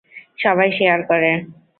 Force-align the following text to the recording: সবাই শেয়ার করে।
সবাই 0.39 0.69
শেয়ার 0.77 0.99
করে। 1.09 1.31